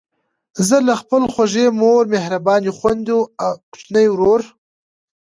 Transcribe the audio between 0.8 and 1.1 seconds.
له